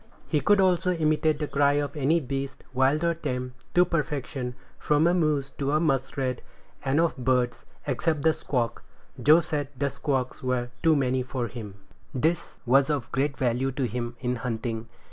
He 0.27 0.39
could 0.41 0.59
also 0.59 0.93
imitate 0.93 1.37
the 1.37 1.47
cry 1.47 1.73
of 1.73 1.95
any 1.95 2.19
beast, 2.19 2.63
wild 2.73 3.03
or 3.03 3.13
tame, 3.13 3.53
to 3.75 3.85
perfection, 3.85 4.55
from 4.79 5.05
a 5.05 5.13
moose 5.13 5.51
to 5.59 5.73
a 5.73 5.79
muskrat; 5.79 6.41
and 6.83 6.99
of 6.99 7.15
birds, 7.17 7.65
except 7.85 8.23
the 8.23 8.33
squawk; 8.33 8.83
Joe 9.21 9.41
said 9.41 9.67
the 9.77 9.91
squawks 9.91 10.41
were 10.41 10.71
too 10.81 10.95
many 10.95 11.21
for 11.21 11.47
him. 11.49 11.75
This 12.15 12.41
power 12.41 12.59
was 12.65 12.89
of 12.89 13.11
great 13.11 13.37
value 13.37 13.71
to 13.73 13.83
him 13.83 14.15
in 14.21 14.37
hunting. 14.37 14.89